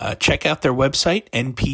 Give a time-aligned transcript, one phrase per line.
[0.00, 1.68] Uh, check out their website, npteff.com,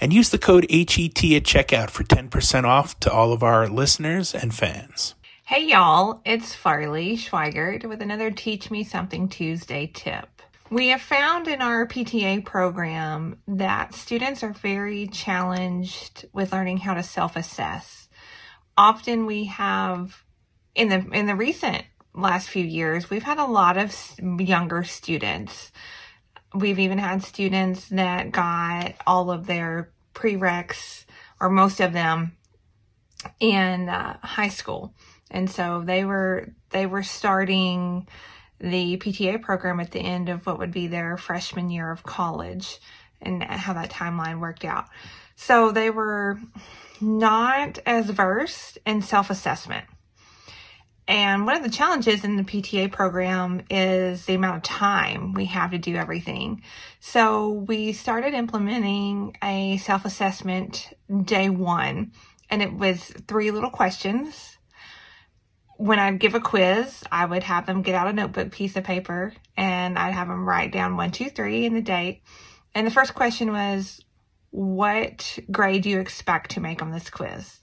[0.00, 4.34] and use the code HET at checkout for 10% off to all of our listeners
[4.34, 5.14] and fans.
[5.44, 10.28] Hey y'all, it's Farley Schweighart with another Teach Me Something Tuesday tip.
[10.70, 16.94] We have found in our PTA program that students are very challenged with learning how
[16.94, 18.08] to self-assess.
[18.76, 20.24] Often we have
[20.74, 21.84] in the in the recent
[22.16, 23.94] last few years, we've had a lot of
[24.40, 25.70] younger students.
[26.54, 31.04] We've even had students that got all of their prereqs
[31.40, 32.36] or most of them
[33.40, 34.94] in uh, high school.
[35.30, 38.08] And so they were they were starting
[38.58, 42.78] the PTA program at the end of what would be their freshman year of college
[43.20, 44.86] and how that timeline worked out.
[45.34, 46.40] So they were
[47.00, 49.84] not as versed in self-assessment.
[51.08, 55.44] And one of the challenges in the PTA program is the amount of time we
[55.46, 56.62] have to do everything.
[56.98, 60.92] So we started implementing a self-assessment
[61.24, 62.12] day one
[62.50, 64.56] and it was three little questions
[65.76, 68.84] when I'd give a quiz, I would have them get out a notebook piece of
[68.84, 72.22] paper and I'd have them write down one, two, three and the date.
[72.74, 74.00] And the first question was,
[74.50, 77.58] what grade do you expect to make on this quiz?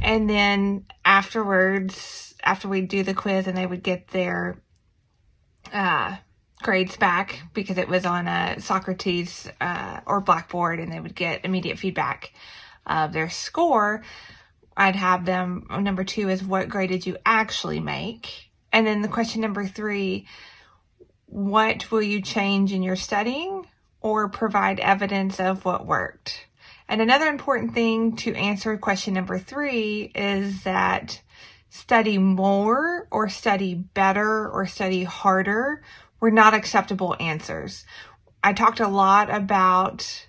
[0.00, 0.86] And then
[1.22, 4.60] afterwards, after we'd do the quiz and they would get their
[5.72, 6.16] uh,
[6.64, 11.44] grades back because it was on a Socrative uh, or Blackboard and they would get
[11.44, 12.32] immediate feedback
[12.84, 14.02] of their score,
[14.76, 18.50] I'd have them, number two is what grade did you actually make?
[18.72, 20.26] And then the question number three,
[21.26, 23.64] what will you change in your studying
[24.00, 26.48] or provide evidence of what worked?
[26.92, 31.22] And another important thing to answer question number three is that
[31.70, 35.82] study more or study better or study harder
[36.20, 37.86] were not acceptable answers.
[38.44, 40.26] I talked a lot about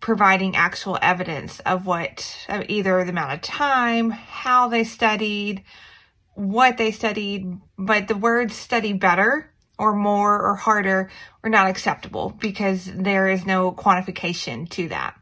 [0.00, 5.62] providing actual evidence of what of either the amount of time, how they studied,
[6.34, 11.08] what they studied, but the words study better or more or harder
[11.44, 15.14] are not acceptable because there is no quantification to that.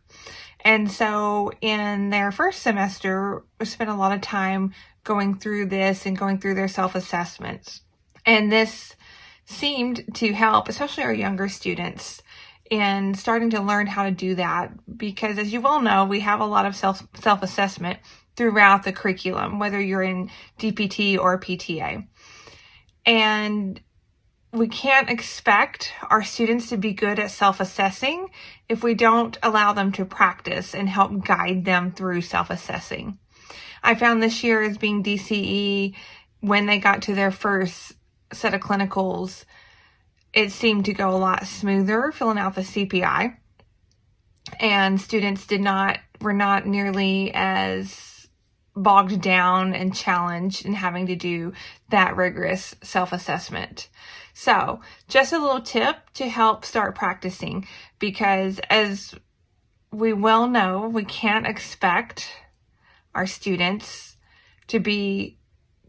[0.66, 6.06] And so in their first semester, we spent a lot of time going through this
[6.06, 7.82] and going through their self-assessments.
[8.25, 8.97] And this
[9.44, 12.21] seemed to help, especially our younger students,
[12.69, 16.41] and starting to learn how to do that because as you well know, we have
[16.41, 18.00] a lot of self self-assessment
[18.34, 22.09] throughout the curriculum, whether you're in DPT or PTA.
[23.06, 23.81] And
[24.56, 28.31] we can't expect our students to be good at self-assessing
[28.69, 33.19] if we don't allow them to practice and help guide them through self-assessing.
[33.83, 35.95] I found this year as being DCE
[36.41, 37.93] when they got to their first
[38.33, 39.45] set of clinicals,
[40.33, 43.37] it seemed to go a lot smoother filling out the CPI.
[44.59, 48.16] And students did not, were not nearly as
[48.76, 51.53] bogged down and challenged in having to do
[51.88, 53.88] that rigorous self-assessment.
[54.34, 57.66] So just a little tip to help start practicing
[57.98, 59.15] because as
[59.91, 62.28] we well know, we can't expect
[63.15, 64.19] our students
[64.66, 65.38] to be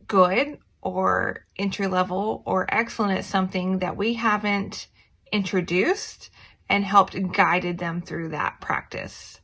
[0.07, 4.87] good or entry level or excellent at something that we haven't
[5.33, 6.29] introduced
[6.69, 9.41] and helped guided them through that practice.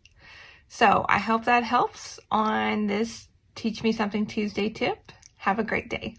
[0.70, 5.12] So I hope that helps on this Teach Me Something Tuesday tip.
[5.38, 6.18] Have a great day.